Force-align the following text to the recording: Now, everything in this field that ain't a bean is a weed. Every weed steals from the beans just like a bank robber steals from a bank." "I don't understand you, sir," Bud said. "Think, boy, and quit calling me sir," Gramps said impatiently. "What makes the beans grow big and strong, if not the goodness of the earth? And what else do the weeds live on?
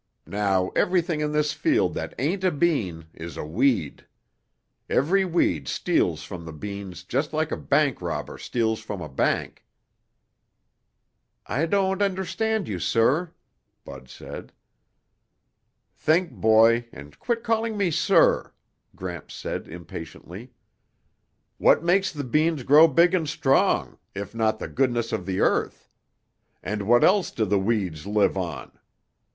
Now, 0.25 0.69
everything 0.69 1.21
in 1.21 1.31
this 1.31 1.53
field 1.53 1.93
that 1.93 2.15
ain't 2.17 2.43
a 2.43 2.49
bean 2.49 3.05
is 3.13 3.37
a 3.37 3.43
weed. 3.45 4.03
Every 4.89 5.25
weed 5.25 5.67
steals 5.67 6.23
from 6.23 6.43
the 6.43 6.51
beans 6.51 7.03
just 7.03 7.33
like 7.33 7.51
a 7.51 7.55
bank 7.55 8.01
robber 8.01 8.39
steals 8.39 8.79
from 8.79 8.99
a 8.99 9.07
bank." 9.07 9.63
"I 11.45 11.67
don't 11.67 12.01
understand 12.01 12.67
you, 12.67 12.79
sir," 12.79 13.31
Bud 13.85 14.09
said. 14.09 14.53
"Think, 15.95 16.31
boy, 16.31 16.87
and 16.91 17.19
quit 17.19 17.43
calling 17.43 17.77
me 17.77 17.91
sir," 17.91 18.53
Gramps 18.95 19.35
said 19.35 19.67
impatiently. 19.67 20.51
"What 21.59 21.83
makes 21.83 22.11
the 22.11 22.23
beans 22.23 22.63
grow 22.63 22.87
big 22.87 23.13
and 23.13 23.29
strong, 23.29 23.99
if 24.15 24.33
not 24.33 24.57
the 24.57 24.67
goodness 24.67 25.11
of 25.11 25.27
the 25.27 25.41
earth? 25.41 25.87
And 26.63 26.87
what 26.87 27.03
else 27.03 27.29
do 27.29 27.45
the 27.45 27.59
weeds 27.59 28.07
live 28.07 28.35
on? 28.35 28.71